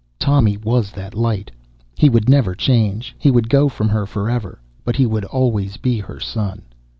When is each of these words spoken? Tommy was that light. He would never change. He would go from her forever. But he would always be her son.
Tommy 0.17 0.57
was 0.57 0.89
that 0.93 1.13
light. 1.13 1.51
He 1.95 2.09
would 2.09 2.27
never 2.27 2.55
change. 2.55 3.15
He 3.19 3.29
would 3.29 3.49
go 3.49 3.69
from 3.69 3.87
her 3.89 4.07
forever. 4.07 4.59
But 4.83 4.95
he 4.95 5.05
would 5.05 5.25
always 5.25 5.77
be 5.77 5.99
her 5.99 6.19
son. 6.19 6.63